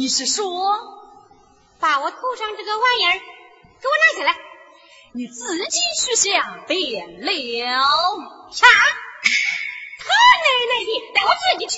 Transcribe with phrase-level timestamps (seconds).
[0.00, 0.48] 你是说，
[1.78, 4.34] 把我头上这个玩意儿给我拿下来？
[5.12, 7.32] 你自己去下便了。
[8.50, 8.66] 啥？
[9.98, 10.08] 他
[10.40, 11.76] 奶奶的，带我自己去。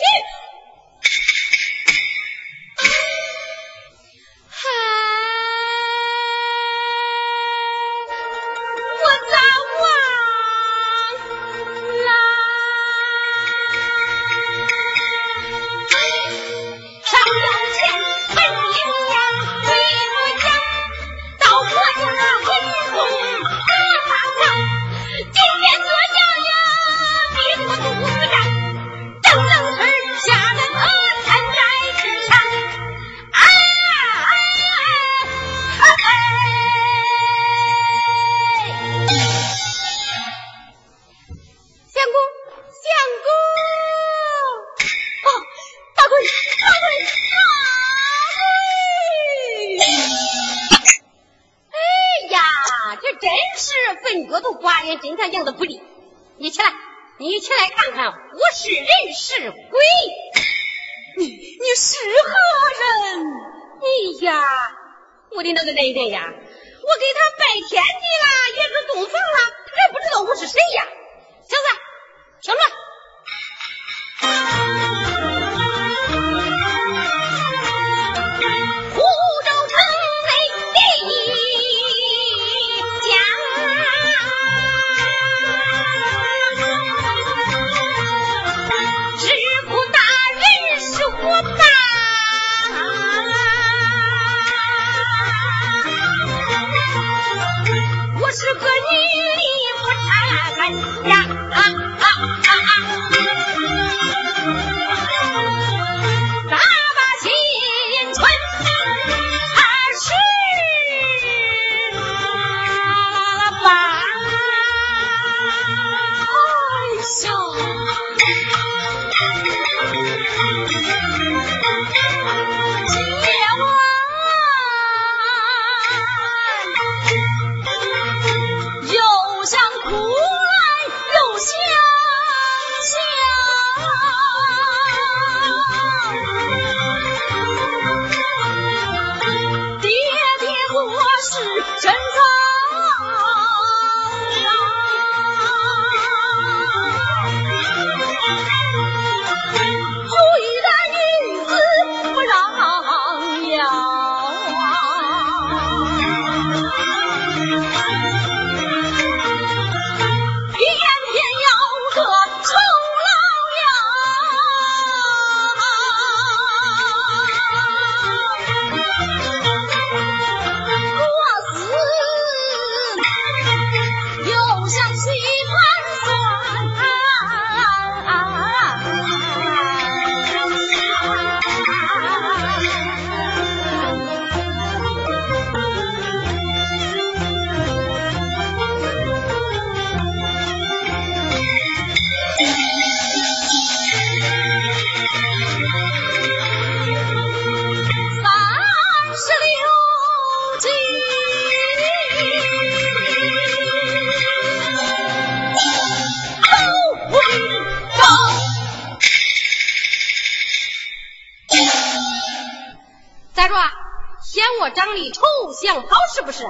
[214.62, 215.20] 我长得丑
[215.60, 216.44] 想跑是不是？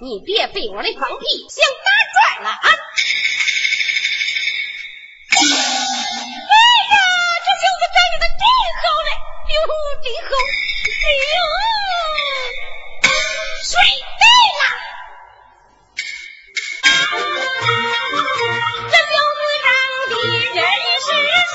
[0.00, 2.68] 你别被我的放屁想打转了啊！
[5.30, 5.38] 哎
[6.90, 6.94] 呀，
[7.46, 8.42] 这小子长得真
[8.82, 9.10] 好嘞！
[9.54, 9.56] 哟，
[10.02, 10.28] 真好！
[10.90, 11.38] 哎呦，
[13.62, 13.70] 睡
[14.18, 14.26] 对
[14.58, 14.60] 了，
[18.90, 19.64] 这小子长
[20.10, 20.12] 得
[20.52, 20.58] 真
[21.00, 21.08] 是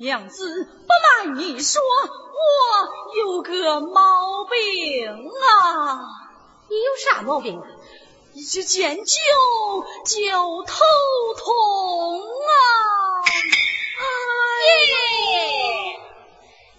[0.00, 0.88] 娘子，不
[1.26, 6.00] 瞒你说，我有个毛病啊。
[6.70, 7.66] 你有啥毛病啊？
[8.32, 9.04] 一见酒
[10.06, 10.74] 就头
[11.36, 11.52] 痛
[12.48, 12.56] 啊！
[14.64, 16.00] 耶，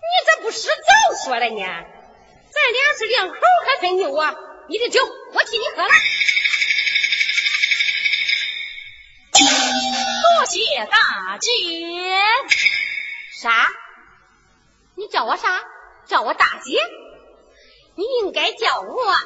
[0.01, 0.73] 你咋不是早
[1.23, 1.61] 说了呢？
[1.61, 1.63] 咱
[2.73, 3.35] 俩是两口
[3.67, 4.33] 还分牛啊！
[4.67, 5.89] 你的酒我替你喝了。
[9.37, 11.49] 多谢大姐。
[13.41, 13.49] 啥？
[14.93, 15.63] 你叫我啥？
[16.05, 16.77] 叫我大姐？
[17.95, 19.17] 你应该叫我娘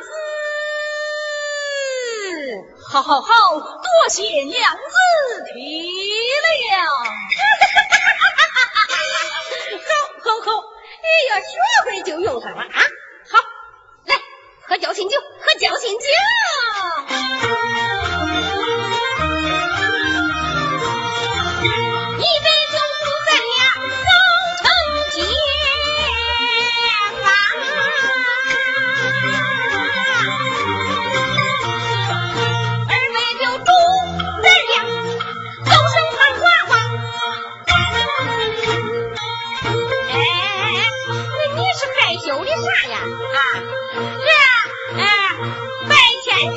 [0.00, 0.08] 子。
[2.88, 4.80] 好好好，多谢娘子
[5.52, 5.58] 体
[6.46, 6.86] 谅。
[9.82, 9.90] 好
[10.22, 10.48] 好好，
[11.02, 11.50] 哎呀，学
[11.90, 12.80] 会就用上了啊！
[13.28, 13.38] 好，
[14.04, 14.14] 来
[14.68, 16.06] 喝交心酒，喝交心酒。
[46.48, 46.56] 你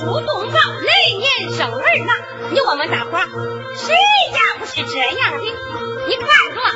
[0.00, 2.52] 入洞房，来年生儿郎？
[2.52, 3.18] 你问问大伙，
[3.76, 3.94] 谁
[4.32, 5.44] 家不是这样的？
[6.08, 6.70] 你看着啊！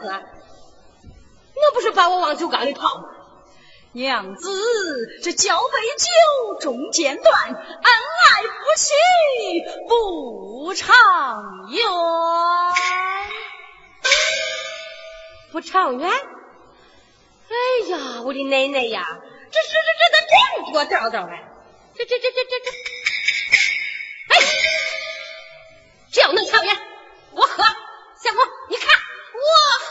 [0.00, 0.22] 喝，
[1.56, 3.04] 那不是把我往酒缸里泡吗？
[3.92, 4.50] 娘子，
[5.22, 5.62] 这交杯
[5.98, 8.92] 酒中间断，恩爱夫妻
[9.88, 10.88] 不长
[11.70, 11.84] 远。
[15.50, 16.10] 不长远？
[16.10, 17.54] 哎
[17.88, 19.18] 呀，我的奶奶呀！
[19.50, 21.32] 这这这这这么多道道嘞！
[21.96, 22.70] 这这这这这这，
[24.28, 24.36] 哎，
[26.12, 26.76] 只要能长远，
[27.32, 27.64] 我喝。
[28.22, 28.86] 相公，你看
[29.38, 29.44] 我
[29.84, 29.88] 喝。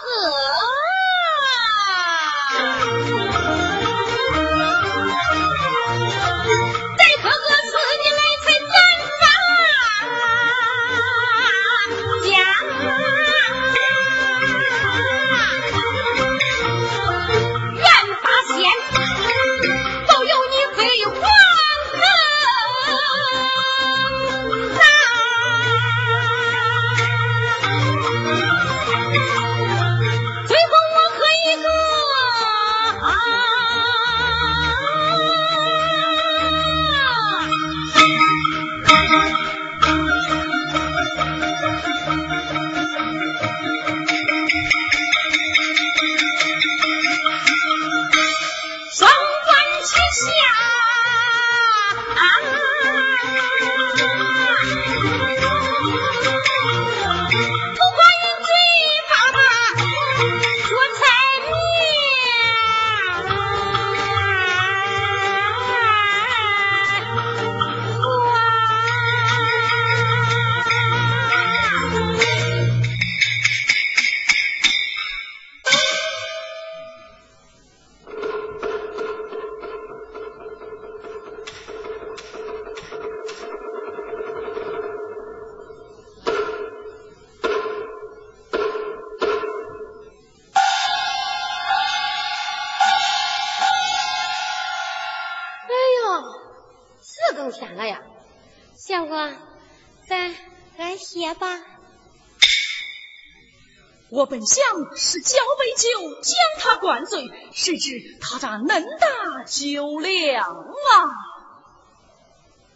[104.48, 107.22] 想是交杯酒将他灌醉，
[107.54, 111.12] 谁知他咋恁大酒量啊？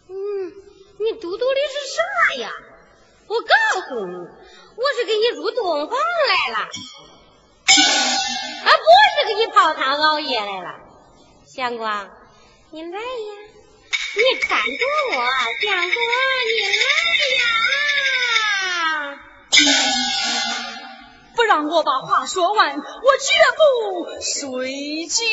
[0.08, 0.52] 嗯，
[1.00, 2.52] 你嘟嘟的是啥呀？
[3.26, 3.48] 我告
[3.88, 6.68] 诉你，我是给你入洞房来了，啊，
[8.68, 8.84] 不
[9.16, 10.74] 是给你泡汤熬夜来了。
[11.46, 11.86] 相公，
[12.70, 13.04] 你来呀，
[14.16, 15.14] 你看着我，
[15.62, 15.94] 相公，
[16.48, 16.84] 你来
[17.38, 17.42] 呀。
[21.42, 22.86] 不让我把话说完，我绝
[23.56, 25.24] 不睡觉。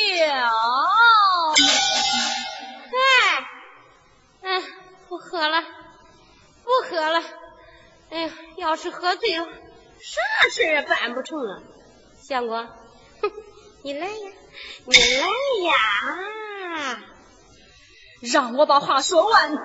[2.98, 3.48] 哎，
[4.41, 4.63] 嗯，
[5.08, 5.62] 不喝了，
[6.63, 7.24] 不喝了。
[8.10, 11.62] 哎呀，要是喝醉了，啥事也办不成了。
[12.28, 12.67] 相公，
[13.84, 14.32] 你来呀，
[14.86, 15.28] 你来
[16.89, 17.00] 呀，
[18.22, 19.60] 让我把话说完，再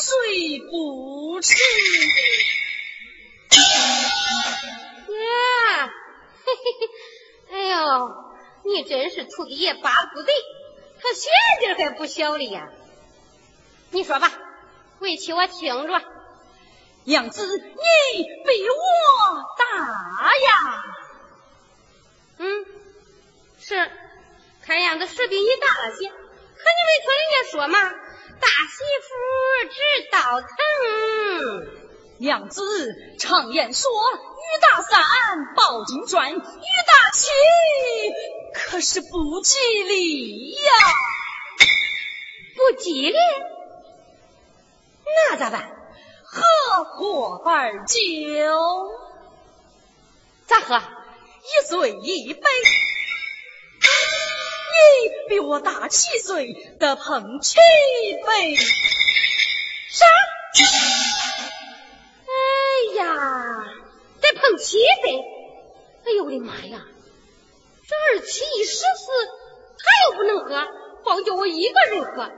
[0.00, 1.54] 睡不迟。
[5.22, 5.86] 啊，
[6.44, 6.64] 嘿嘿
[7.50, 8.14] 嘿，哎呦，
[8.64, 10.34] 你真是土地爷八不对，
[11.00, 11.30] 他心
[11.60, 12.70] 劲还不小哩呀。
[13.90, 14.32] 你说吧，
[14.98, 16.02] 回去我听着。
[17.04, 19.64] 娘子，你比我大
[20.34, 20.82] 呀。
[22.38, 22.66] 嗯，
[23.60, 23.90] 是，
[24.64, 26.08] 看样子是比你大了些。
[26.08, 27.78] 可你没听人家说吗？
[28.40, 29.08] 大媳妇
[29.70, 29.78] 知
[30.10, 30.46] 道疼。
[32.22, 32.62] 娘子，
[33.18, 33.90] 常言说。
[33.90, 35.02] 雨打伞，
[35.56, 37.28] 抱金砖，雨打起，
[38.54, 40.72] 可是不吉利呀！
[42.54, 43.16] 不吉利？
[45.30, 45.70] 那咋办？
[46.24, 48.90] 喝破儿酒，
[50.46, 50.76] 咋喝？
[50.76, 52.40] 一岁一杯。
[54.72, 58.56] 你比我大七岁，得碰七杯。
[58.56, 60.06] 啥？
[62.92, 63.64] 哎呀！
[64.20, 65.16] 得碰七杯，
[66.04, 66.84] 哎呦我的妈呀！
[67.88, 68.84] 这二七一十四，
[69.78, 70.68] 他又不能喝，
[71.02, 72.30] 光叫我一个人喝，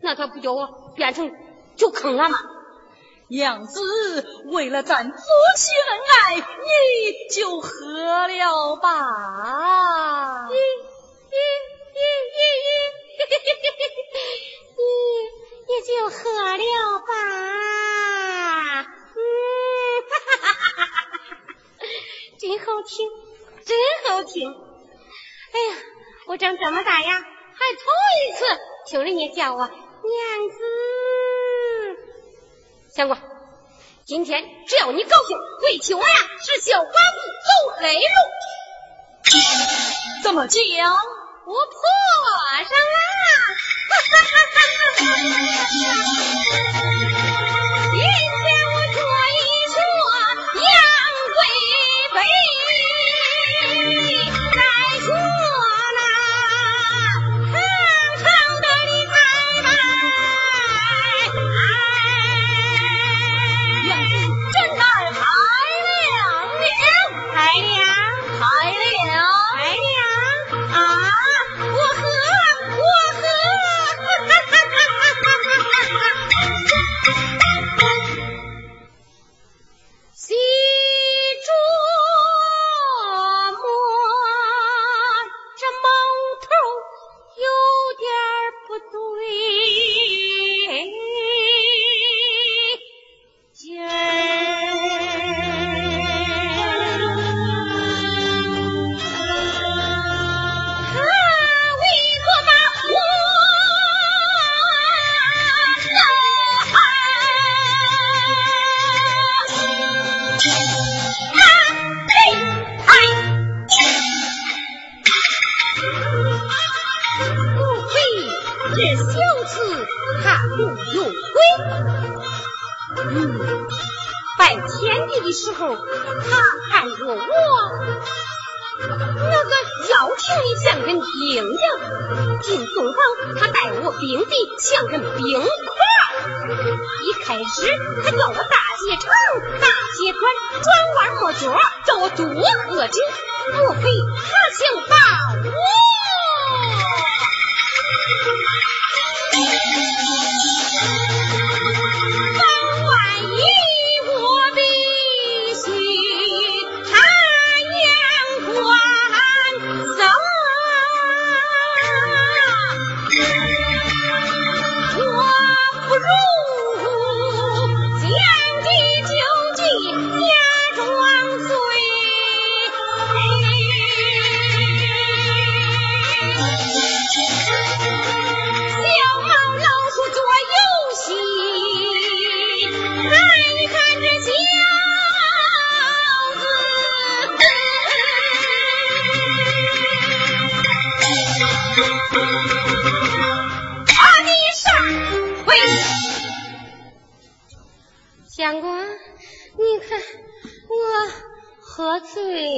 [0.00, 1.30] 那他不叫我变成
[1.76, 2.36] 就坑了吗？
[3.28, 3.80] 娘子，
[4.46, 5.16] 为了咱夫
[5.56, 10.48] 妻恩爱，你就喝了吧。
[10.48, 11.36] 咦咦
[11.94, 12.00] 咦
[12.34, 12.68] 咦咦，
[13.18, 13.78] 嘿嘿嘿嘿
[14.12, 14.18] 嘿，
[14.76, 14.82] 你
[15.68, 16.16] 你就喝
[16.56, 17.85] 了吧。
[20.76, 21.36] 哈哈哈。
[22.38, 23.08] 真好听，
[23.64, 24.52] 真好听！
[25.52, 25.76] 哎呀，
[26.26, 27.24] 我长这么大呀，还
[27.74, 27.80] 头
[28.22, 28.44] 一次
[28.86, 29.74] 听人家叫我娘
[30.50, 30.56] 子。
[32.94, 33.16] 相公，
[34.06, 37.48] 今天只要你高兴，回去我呀是小寡妇走
[37.80, 38.00] 黑路。
[40.22, 40.60] 怎么讲？
[41.46, 41.80] 我破
[42.64, 42.96] 上了！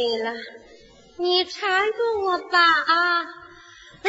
[0.08, 0.32] 醉了，
[1.18, 3.26] 你搀着我吧啊！
[4.04, 4.08] 嗯，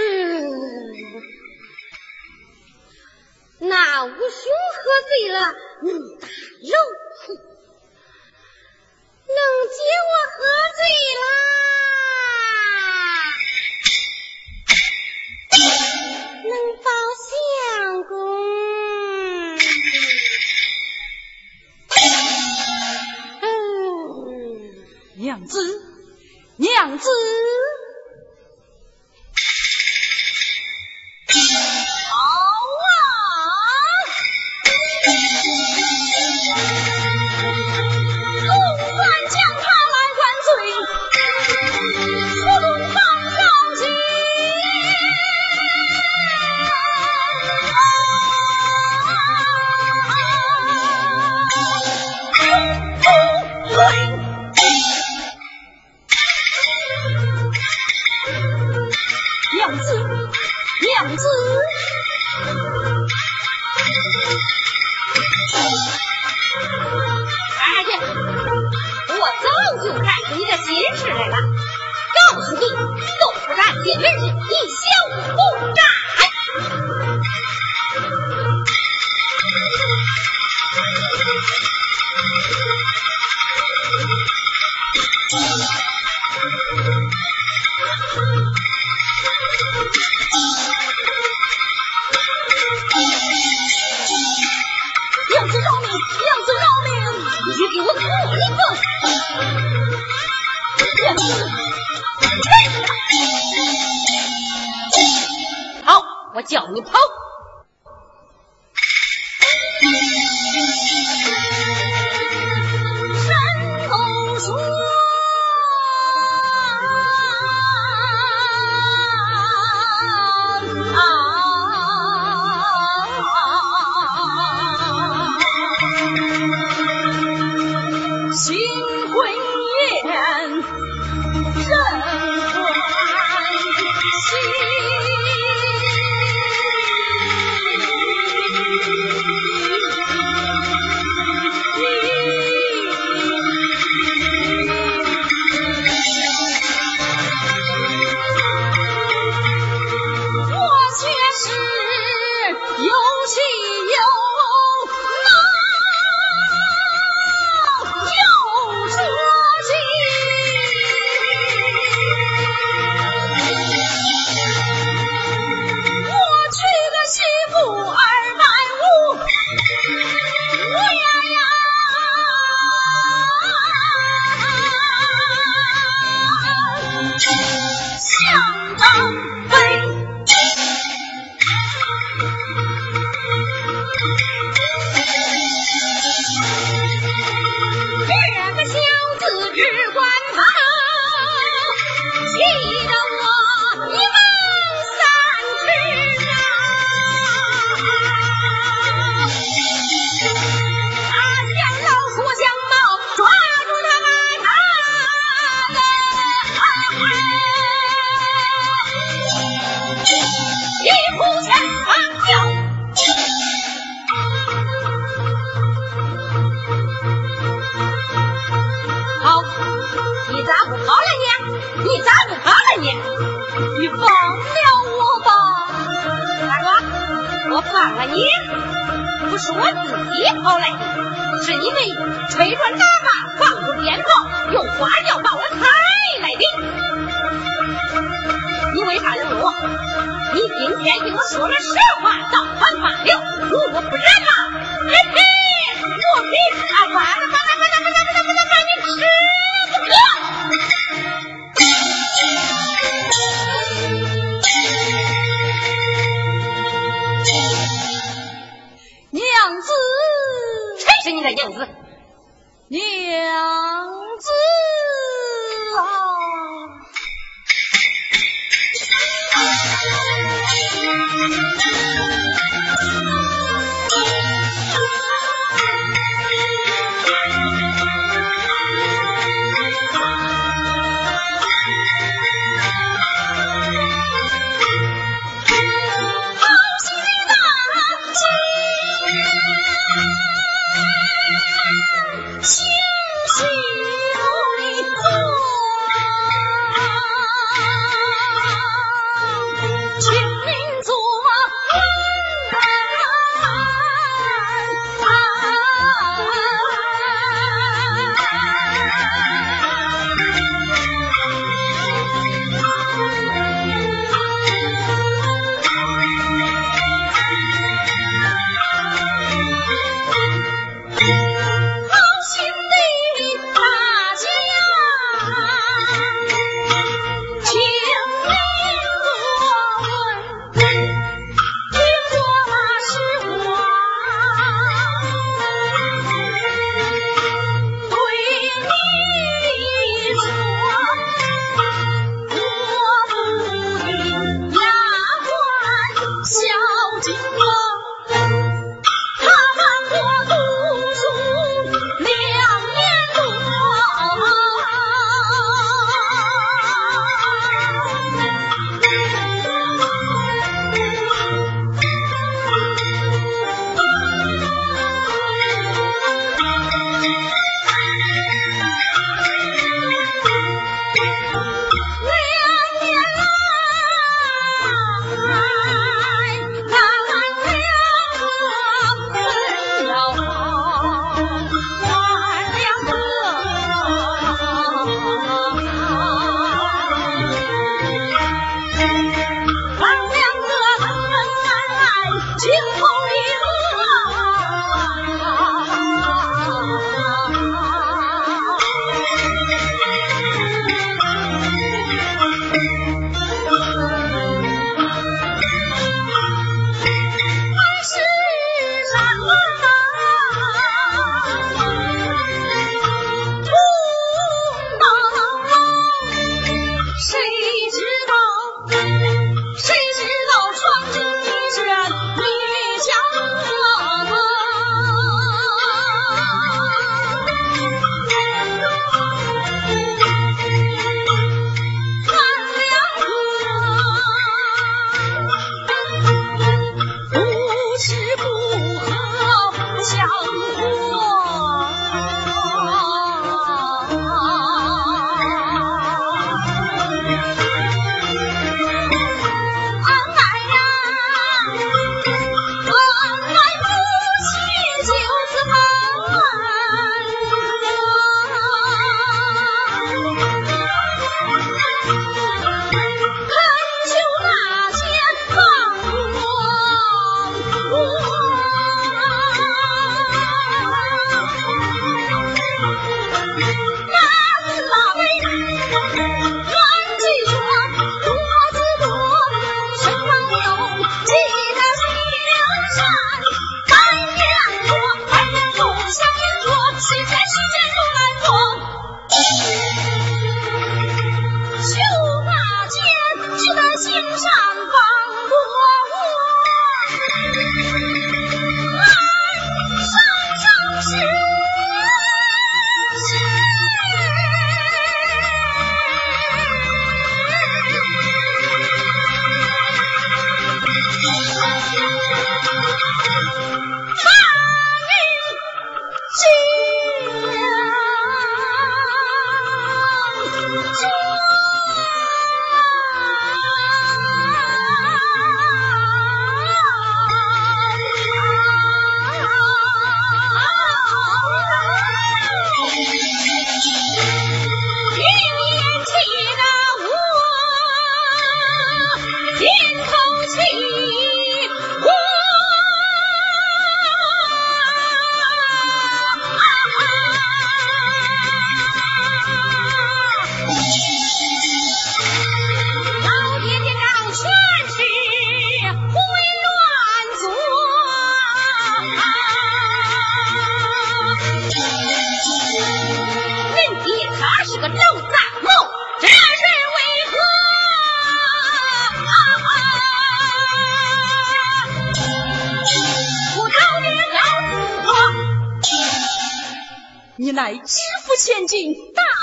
[3.60, 4.18] 那武兄
[4.78, 6.74] 喝醉了，能打肉
[7.18, 7.34] 裤，
[9.28, 9.36] 能
[9.68, 10.38] 接我喝
[10.78, 10.82] 醉
[11.20, 11.22] 啦，
[16.46, 16.88] 能保
[17.28, 17.30] 相
[18.08, 18.10] 公。
[23.42, 23.46] 嗯，
[25.18, 25.58] 娘子，
[26.60, 27.10] 娘子。
[61.20, 61.22] 二
[67.84, 67.90] 姐，
[69.10, 69.48] 我早
[69.84, 71.36] 就看出你的心思来了，
[72.16, 74.79] 告诉你，我不干，姐妹们一起。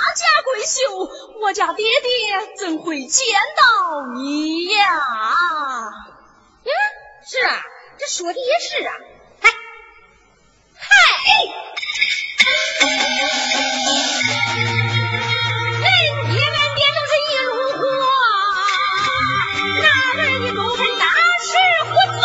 [0.07, 0.79] 我家闺秀
[1.41, 3.27] 我家爹爹怎会见
[3.57, 5.03] 到你呀。
[6.63, 6.71] 嗯
[7.29, 7.61] 是啊
[7.99, 8.93] 这说的也是啊。
[9.41, 9.51] 嗨
[10.77, 10.97] 嗨
[15.73, 15.85] 人
[16.31, 17.83] 爹人爹都是一路货
[19.83, 19.85] 那
[20.15, 21.05] 边的都是大
[21.43, 21.51] 事
[21.83, 21.91] 混
[22.21, 22.25] 沌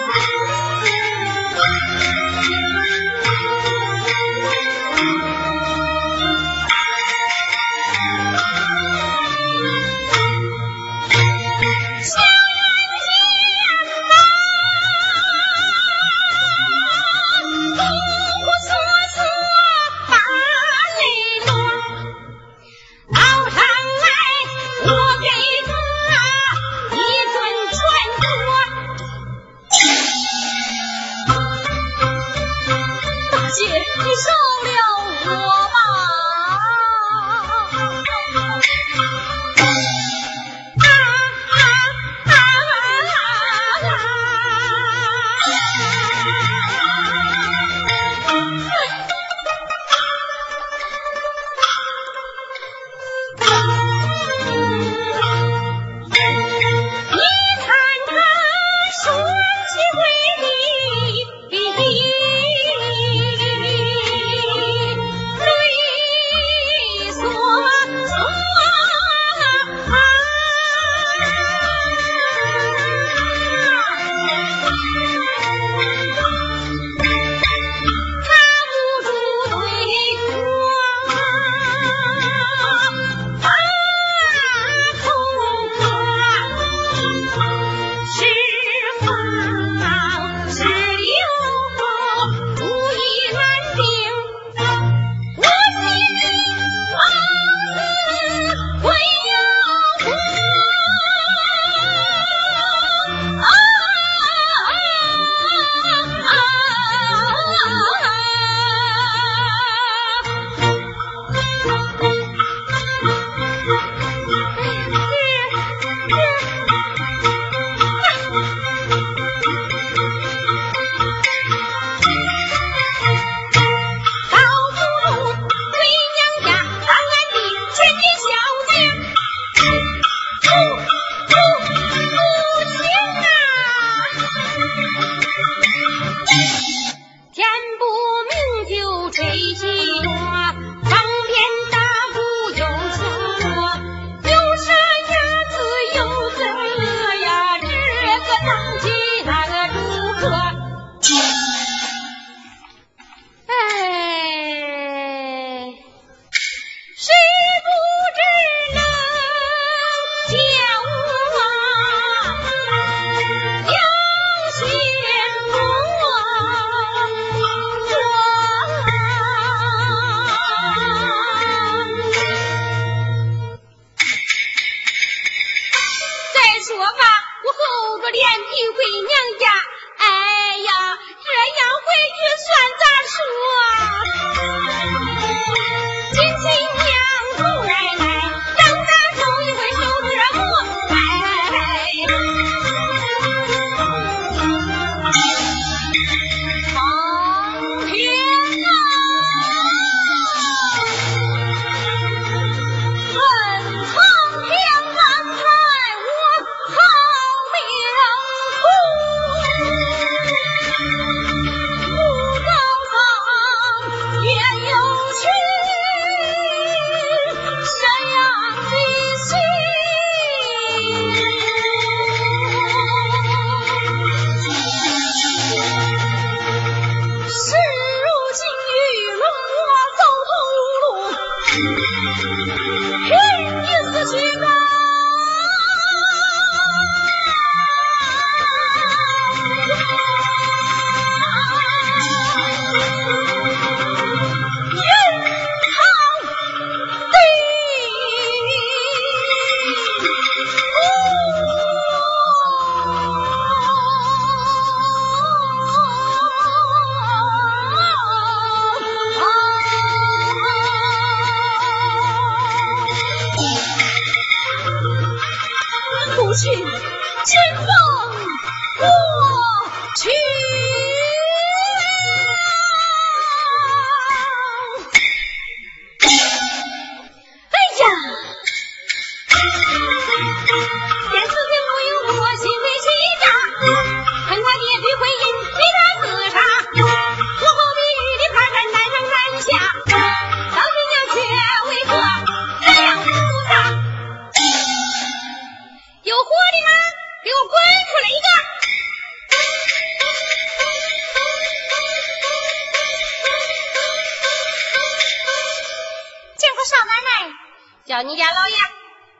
[307.91, 308.55] 叫你家老爷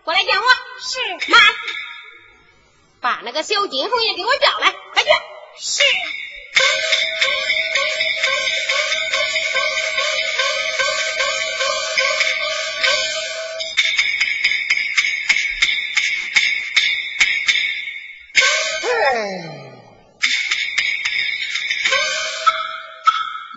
[0.05, 0.43] 过来见我。
[0.79, 0.97] 是。
[1.29, 1.37] 妈，
[3.01, 5.09] 把那个小金凤也给我叫来，快去。
[5.59, 5.83] 是。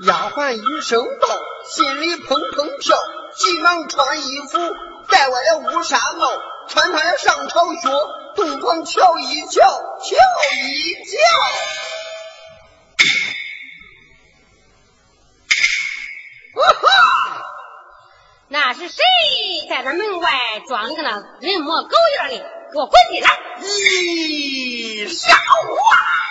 [0.09, 2.99] 丫鬟一声道，心里砰砰跳，
[3.37, 4.59] 急忙穿衣服
[5.15, 6.27] 在我的屋上帽
[6.67, 7.89] 穿他上朝靴
[8.35, 9.61] 杜光瞧一瞧
[10.01, 10.17] 瞧
[10.57, 11.17] 一瞧
[18.49, 19.05] 那是谁
[19.71, 20.33] 在那门外
[20.67, 22.37] 装的个那人模狗样的？
[22.73, 23.31] 给我滚进来！
[23.63, 26.24] 咦笑话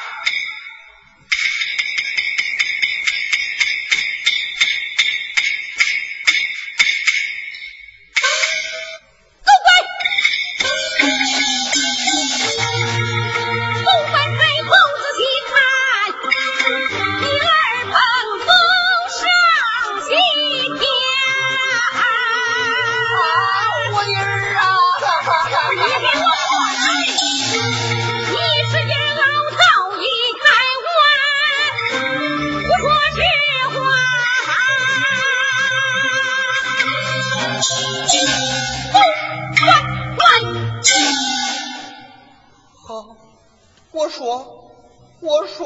[43.91, 44.71] 我说
[45.19, 45.65] 我说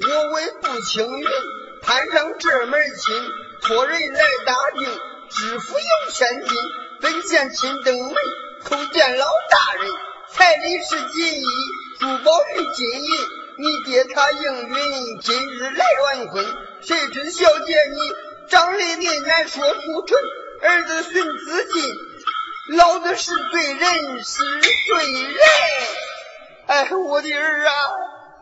[0.00, 1.26] 我为不清云
[1.82, 3.14] 攀上这门亲
[3.62, 6.58] 托人来打听知府有千金
[7.00, 8.14] 本县亲登门
[8.64, 9.92] 叩见老大人
[10.32, 11.48] 彩礼是金银
[12.00, 13.10] 珠宝是金银
[13.58, 16.44] 你爹他应允今日来完婚
[16.80, 17.98] 谁知小姐你
[18.48, 20.18] 长得恁难说不唇
[20.62, 22.07] 儿子寻自尽
[22.68, 25.34] 老子是罪人是罪人。
[26.66, 27.72] 哎我的儿啊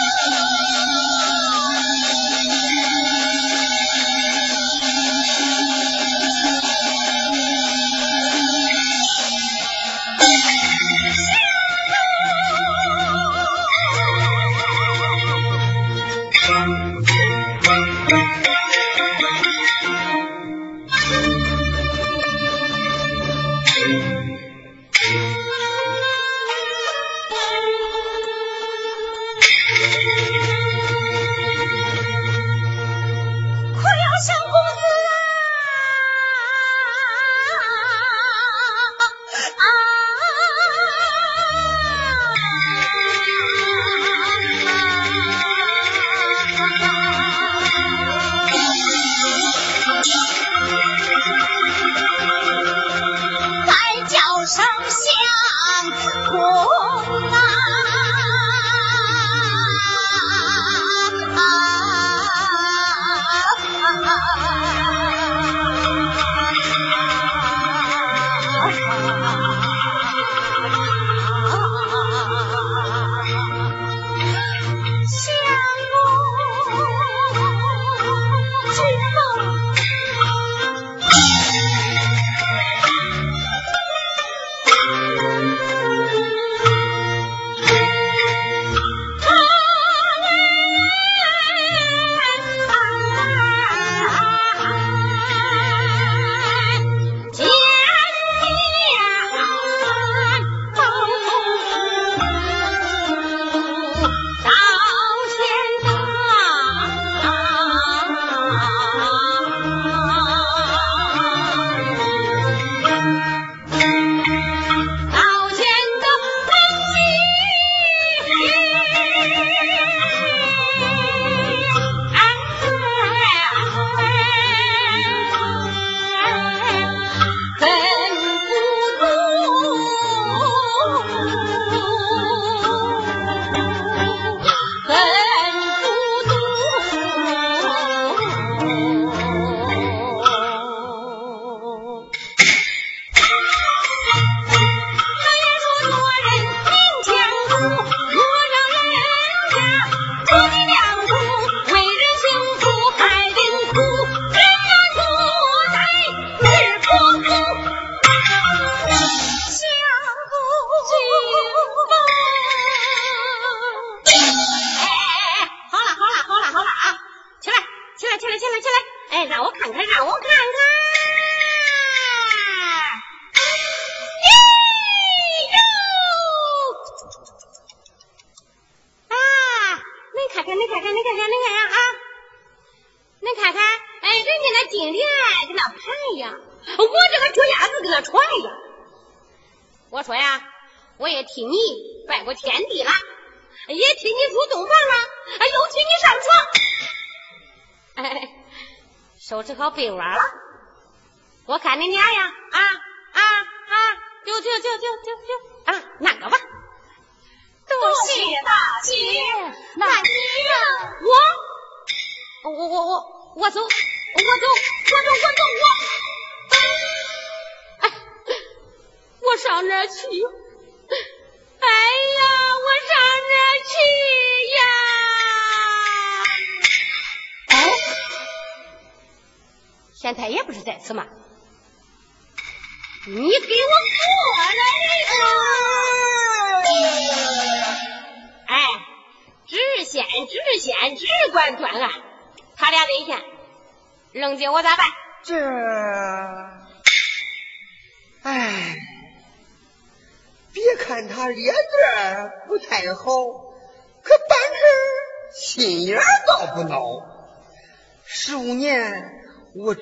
[199.82, 200.11] 收拾好被窝了。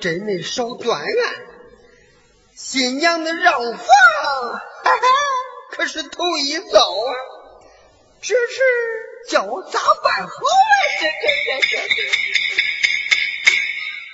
[0.00, 1.06] 真没少断案。
[2.56, 4.96] 新娘子让房，哈哈，
[5.70, 7.10] 可是头一遭啊！
[8.22, 8.62] 这事
[9.28, 10.32] 叫我咋办好啊？
[11.00, 12.00] 这这这这这，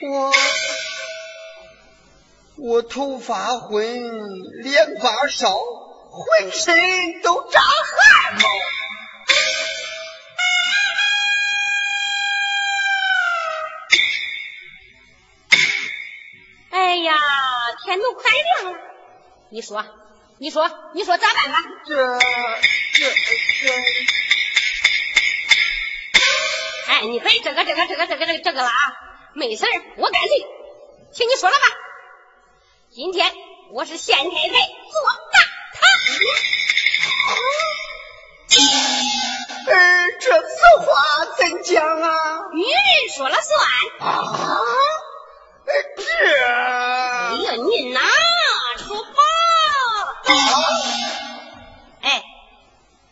[0.09, 0.32] 我
[2.57, 3.82] 我头发昏，
[4.62, 8.49] 脸发烧，浑身都长汗毛。
[19.57, 19.82] 你说，
[20.36, 21.57] 你说，你说咋办吧？
[21.86, 22.20] 这这
[22.92, 23.72] 这，
[26.88, 28.92] 哎，你别这个这个这个这个这个这个了啊！
[29.32, 29.64] 没事
[29.96, 30.46] 我干脆
[31.14, 31.64] 听你说了吧。
[32.90, 33.32] 今天
[33.72, 35.02] 我是县太太做
[35.32, 35.40] 大
[35.72, 35.80] 堂，
[39.74, 40.54] 儿这此
[40.84, 40.92] 话
[41.38, 42.50] 怎讲啊？
[42.52, 43.59] 女人说了算
[44.00, 44.04] 啊。
[45.64, 48.00] 这，哎呀，你哪？
[52.03, 52.22] 哎，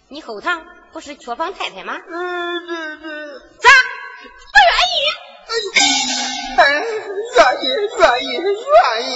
[0.08, 1.96] 你后堂不是缺房太太吗？
[2.08, 3.10] 嗯，对对。
[3.60, 3.70] 咋？
[4.52, 4.98] 不愿意？
[6.56, 6.62] 哎，
[7.36, 7.66] 愿意，
[7.98, 8.44] 愿意，愿
[9.10, 9.12] 意。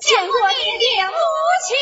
[0.00, 1.16] 见过你的母
[1.66, 1.72] 亲，